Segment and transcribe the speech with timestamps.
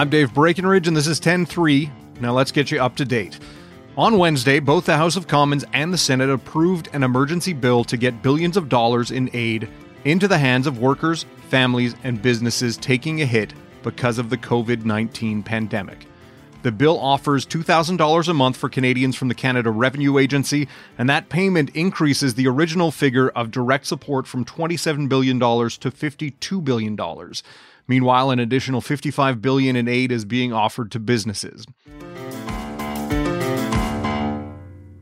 [0.00, 1.92] I'm Dave Breckenridge, and this is 10 3.
[2.20, 3.38] Now let's get you up to date.
[3.98, 7.98] On Wednesday, both the House of Commons and the Senate approved an emergency bill to
[7.98, 9.68] get billions of dollars in aid
[10.06, 13.52] into the hands of workers, families, and businesses taking a hit
[13.82, 16.06] because of the COVID 19 pandemic.
[16.62, 21.28] The bill offers $2,000 a month for Canadians from the Canada Revenue Agency, and that
[21.28, 25.44] payment increases the original figure of direct support from $27 billion to
[25.90, 26.96] $52 billion.
[27.90, 31.66] Meanwhile, an additional 55 billion in aid is being offered to businesses.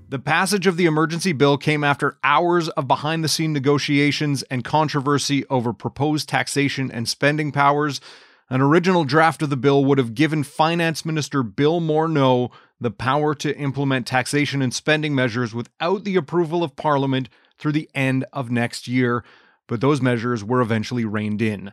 [0.09, 4.65] The passage of the emergency bill came after hours of behind the scene negotiations and
[4.65, 8.01] controversy over proposed taxation and spending powers.
[8.49, 12.51] An original draft of the bill would have given Finance Minister Bill Morneau
[12.81, 17.29] the power to implement taxation and spending measures without the approval of Parliament
[17.59, 19.25] through the end of next year,
[19.67, 21.71] but those measures were eventually reined in.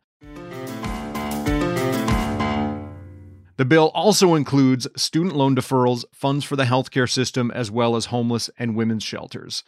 [3.57, 8.07] The bill also includes student loan deferrals, funds for the healthcare system, as well as
[8.07, 9.63] homeless and women's shelters.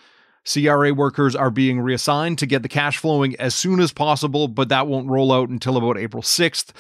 [0.46, 4.68] CRA workers are being reassigned to get the cash flowing as soon as possible, but
[4.70, 6.72] that won't roll out until about April 6th.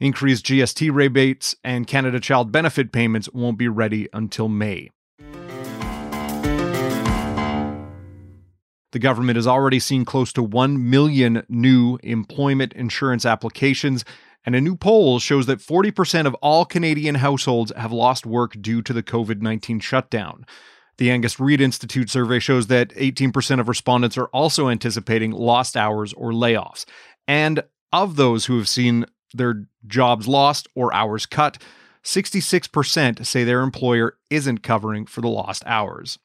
[0.00, 4.90] Increased GST rebates and Canada Child Benefit payments won't be ready until May.
[8.90, 14.04] The government has already seen close to 1 million new employment insurance applications
[14.44, 18.82] and a new poll shows that 40% of all Canadian households have lost work due
[18.82, 20.46] to the COVID 19 shutdown.
[20.98, 26.12] The Angus Reid Institute survey shows that 18% of respondents are also anticipating lost hours
[26.12, 26.84] or layoffs.
[27.28, 31.62] And of those who have seen their jobs lost or hours cut,
[32.02, 36.18] 66% say their employer isn't covering for the lost hours.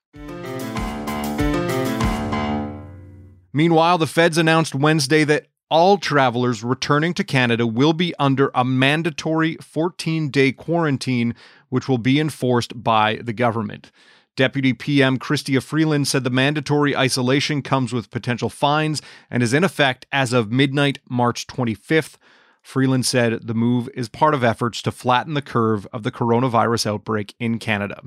[3.53, 8.63] Meanwhile, the feds announced Wednesday that all travelers returning to Canada will be under a
[8.63, 11.33] mandatory 14 day quarantine,
[11.69, 13.91] which will be enforced by the government.
[14.35, 19.01] Deputy PM Chrystia Freeland said the mandatory isolation comes with potential fines
[19.31, 22.17] and is in effect as of midnight, March 25th.
[22.61, 26.85] Freeland said the move is part of efforts to flatten the curve of the coronavirus
[26.85, 27.99] outbreak in Canada.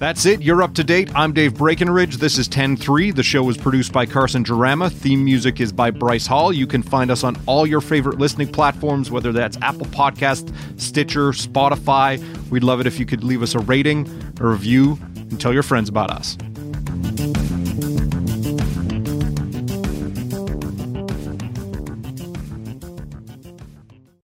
[0.00, 0.40] That's it.
[0.40, 1.10] You're up to date.
[1.14, 2.16] I'm Dave Breckenridge.
[2.16, 3.14] This is 10-3.
[3.14, 4.90] The show was produced by Carson Jarama.
[4.90, 6.54] Theme music is by Bryce Hall.
[6.54, 11.32] You can find us on all your favorite listening platforms, whether that's Apple Podcast, Stitcher,
[11.32, 12.18] Spotify.
[12.48, 14.08] We'd love it if you could leave us a rating,
[14.40, 16.38] a review, and tell your friends about us.